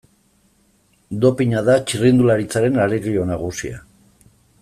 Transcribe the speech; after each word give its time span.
Dopina 1.25 1.61
da 1.67 1.75
txirrindularitzaren 1.91 2.81
arerio 2.87 3.27
nagusia. 3.35 3.85